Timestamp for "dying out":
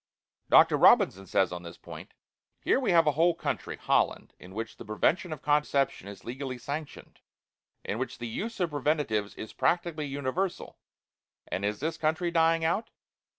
12.31-12.89